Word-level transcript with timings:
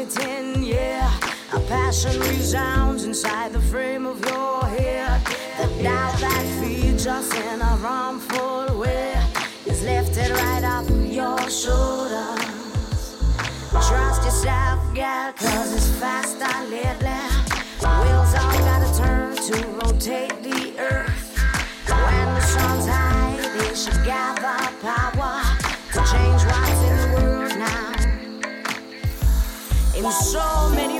it 0.00 0.62
yeah. 0.62 1.12
Our 1.52 1.60
passion 1.60 2.18
resounds 2.20 3.04
inside 3.04 3.52
the 3.52 3.60
frame 3.60 4.06
of 4.06 4.18
your 4.24 4.64
head. 4.64 5.20
The 5.58 5.82
doubt 5.82 6.18
that 6.20 6.60
feeds 6.60 7.06
us 7.06 7.28
in 7.34 7.60
a 7.60 7.64
harmful 7.64 8.78
way 8.78 9.14
is 9.66 9.82
lifted 9.82 10.30
right 10.30 10.64
up 10.64 10.86
your 10.88 11.38
shoulders. 11.50 13.18
Trust 13.70 14.24
yourself, 14.24 14.94
girl, 14.94 15.32
cause 15.36 15.74
it's 15.74 15.90
faster 15.98 16.70
lately. 16.70 17.09
so 30.10 30.68
many 30.70 30.99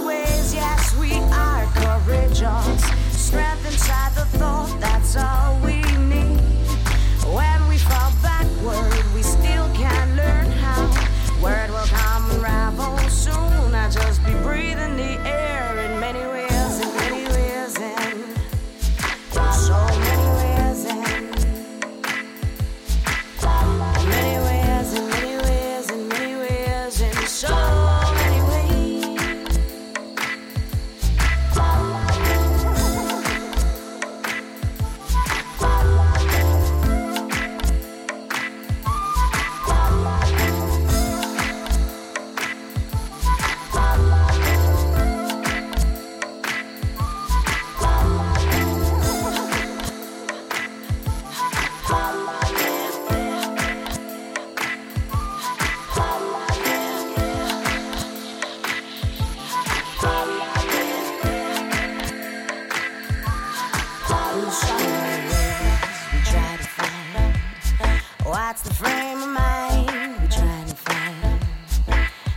That's 68.63 68.79
the 68.79 68.85
frame 68.85 69.23
of 69.23 69.29
mind 69.29 70.21
we're 70.21 70.29
trying 70.29 70.67
to 70.67 70.75
find. 70.75 71.41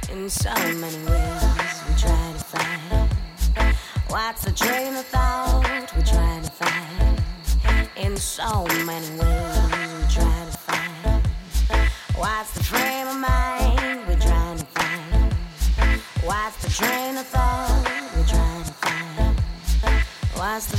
In 0.09 0.29
so 0.29 0.53
many 0.53 0.97
ways, 1.05 1.83
we're 1.85 1.97
trying 1.97 2.37
to 2.37 2.43
find. 2.45 3.09
What's 4.07 4.45
the 4.45 4.53
train 4.53 4.95
of 4.95 5.05
thought 5.07 5.91
we're 5.93 6.05
trying 6.05 6.43
to 6.43 6.51
find? 6.51 7.21
In 7.97 8.15
so 8.15 8.65
many 8.85 9.09
ways, 9.19 9.19
we're 9.19 10.07
trying 10.09 10.49
to 10.49 10.57
find. 10.59 11.27
What's 12.15 12.53
the 12.53 12.63
frame 12.63 13.07
of 13.07 13.19
mind 13.19 14.07
we're 14.07 14.15
trying 14.15 14.59
to 14.59 14.65
find? 14.65 15.33
What's 16.23 16.55
the 16.63 16.71
train 16.71 17.17
of 17.17 17.25
thought 17.27 17.83
we're 18.15 18.25
trying 18.25 18.63
to 18.63 18.71
find? 18.71 19.39
What's 20.35 20.67
the 20.67 20.77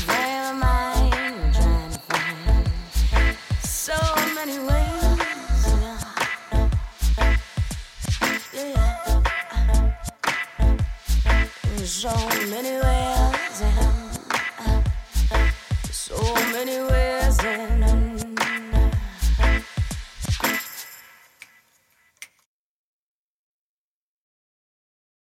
so 12.05 12.11
many 12.51 12.73
ways, 12.73 13.63
and 13.63 13.81
I'm, 13.81 14.85
I'm 15.31 15.53
so 15.91 16.35
many 16.53 16.79
ways. 16.83 17.04